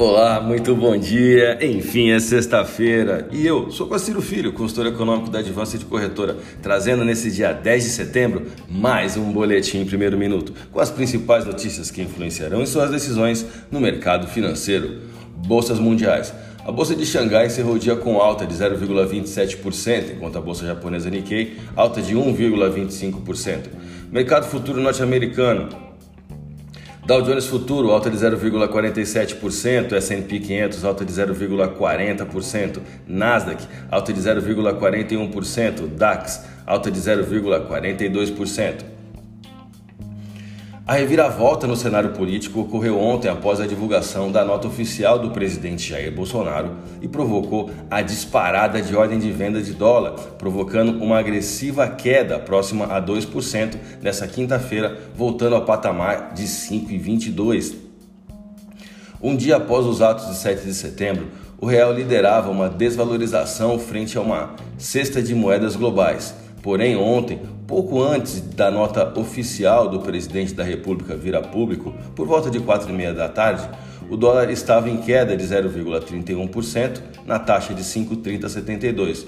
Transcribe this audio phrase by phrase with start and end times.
[0.00, 1.58] Olá, muito bom dia.
[1.60, 7.04] Enfim, é sexta-feira e eu sou Ciro Filho, consultor econômico da Advance de Corretora, trazendo
[7.04, 11.90] nesse dia 10 de setembro mais um boletim em primeiro minuto com as principais notícias
[11.90, 15.02] que influenciarão em suas decisões no mercado financeiro.
[15.46, 16.32] Bolsas mundiais.
[16.64, 21.10] A bolsa de Xangai encerrou o dia com alta de 0,27%, enquanto a bolsa japonesa
[21.10, 23.64] Nikkei alta de 1,25%.
[24.10, 25.89] Mercado futuro norte-americano.
[27.10, 35.88] Dow Jones Futuro alta de 0,47%, S&P 500 alta de 0,40%, Nasdaq alta de 0,41%,
[35.88, 38.99] DAX alta de 0,42%.
[40.90, 45.88] A reviravolta no cenário político ocorreu ontem após a divulgação da nota oficial do presidente
[45.88, 51.86] Jair Bolsonaro e provocou a disparada de ordem de venda de dólar, provocando uma agressiva
[51.86, 57.76] queda próxima a 2% nessa quinta-feira, voltando ao patamar de 5,22.
[59.22, 61.28] Um dia após os atos de 7 de setembro,
[61.60, 66.34] o real liderava uma desvalorização frente a uma cesta de moedas globais.
[66.62, 72.26] Porém, ontem, pouco antes da nota oficial do presidente da República vir a público, por
[72.26, 73.68] volta de 4 e meia da tarde,
[74.10, 79.24] o dólar estava em queda de 0,31% na taxa de 5,3072.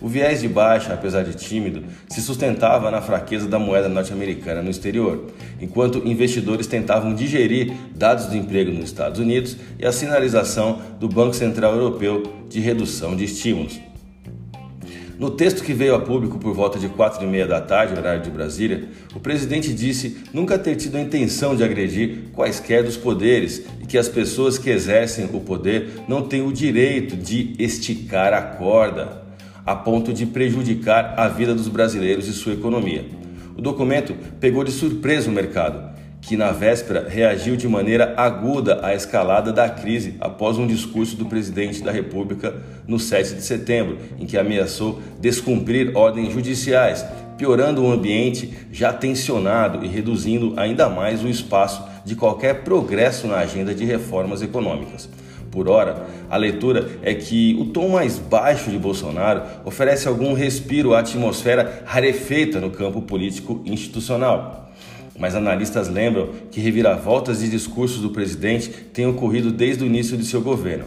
[0.00, 4.68] O viés de baixa, apesar de tímido, se sustentava na fraqueza da moeda norte-americana no
[4.68, 11.08] exterior, enquanto investidores tentavam digerir dados do emprego nos Estados Unidos e a sinalização do
[11.08, 13.80] Banco Central Europeu de redução de estímulos.
[15.18, 18.22] No texto que veio a público por volta de quatro e meia da tarde, horário
[18.22, 23.64] de Brasília, o presidente disse nunca ter tido a intenção de agredir quaisquer dos poderes
[23.80, 28.42] e que as pessoas que exercem o poder não têm o direito de esticar a
[28.42, 29.22] corda
[29.64, 33.04] a ponto de prejudicar a vida dos brasileiros e sua economia.
[33.56, 35.94] O documento pegou de surpresa o mercado
[36.26, 41.26] que na véspera reagiu de maneira aguda à escalada da crise após um discurso do
[41.26, 42.54] presidente da República
[42.86, 47.04] no 7 de setembro, em que ameaçou descumprir ordens judiciais,
[47.36, 53.36] piorando o ambiente já tensionado e reduzindo ainda mais o espaço de qualquer progresso na
[53.36, 55.08] agenda de reformas econômicas.
[55.50, 60.94] Por ora, a leitura é que o tom mais baixo de Bolsonaro oferece algum respiro
[60.94, 64.63] à atmosfera rarefeita no campo político institucional
[65.18, 70.24] mas analistas lembram que reviravoltas de discursos do presidente têm ocorrido desde o início de
[70.24, 70.86] seu governo.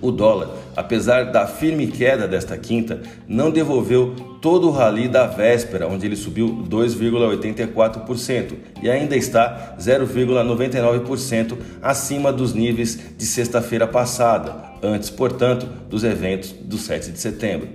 [0.00, 5.88] O dólar, apesar da firme queda desta quinta, não devolveu todo o rally da véspera,
[5.88, 15.10] onde ele subiu 2,84% e ainda está 0,99% acima dos níveis de sexta-feira passada, antes,
[15.10, 17.68] portanto, dos eventos do 7 de setembro.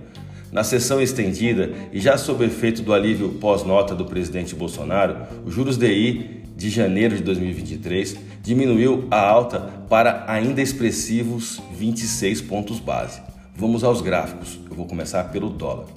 [0.53, 5.79] Na sessão estendida e já sob efeito do alívio pós-nota do presidente Bolsonaro, os juros
[5.79, 9.59] DI de janeiro de 2023 diminuiu a alta
[9.89, 13.19] para ainda expressivos 26 pontos base.
[13.55, 14.59] Vamos aos gráficos.
[14.69, 15.87] Eu vou começar pelo dólar.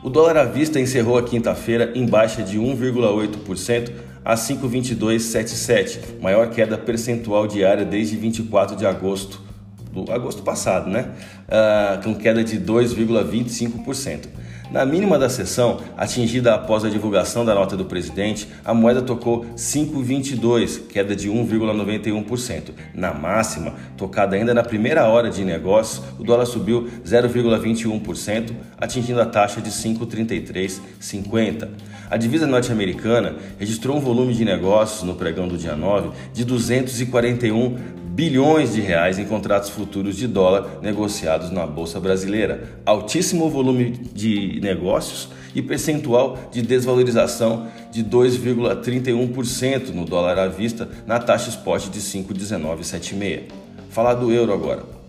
[0.00, 3.90] O dólar à vista encerrou a quinta-feira em baixa de 1,8%
[4.24, 9.41] a 5,2277, maior queda percentual diária desde 24 de agosto
[9.92, 11.10] do agosto passado, né?
[11.46, 14.42] Uh, com queda de 2,25%.
[14.72, 19.44] Na mínima da sessão, atingida após a divulgação da nota do presidente, a moeda tocou
[19.54, 22.70] 5,22, queda de 1,91%.
[22.94, 29.26] Na máxima, tocada ainda na primeira hora de negócios, o dólar subiu 0,21%, atingindo a
[29.26, 31.68] taxa de 5,3350.
[32.08, 38.01] A divisa norte-americana registrou um volume de negócios no pregão do dia 9 de 241
[38.12, 42.80] bilhões de reais em contratos futuros de dólar negociados na bolsa brasileira.
[42.84, 51.18] Altíssimo volume de negócios e percentual de desvalorização de 2,31% no dólar à vista na
[51.18, 53.44] taxa spot de 5,1976.
[53.88, 55.01] Falar do euro agora.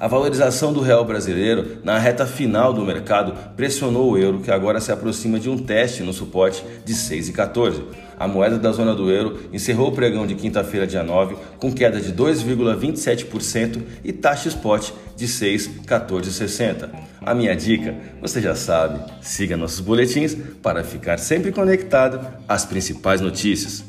[0.00, 4.80] A valorização do real brasileiro na reta final do mercado pressionou o euro, que agora
[4.80, 7.82] se aproxima de um teste no suporte de 6,14.
[8.16, 12.00] A moeda da zona do euro encerrou o pregão de quinta-feira, dia 9, com queda
[12.00, 16.90] de 2,27% e taxa spot de 6,1460.
[17.20, 23.20] A minha dica, você já sabe, siga nossos boletins para ficar sempre conectado às principais
[23.20, 23.87] notícias.